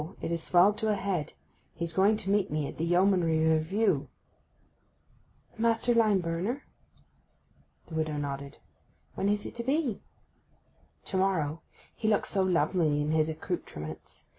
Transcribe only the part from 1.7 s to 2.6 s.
he is going to meet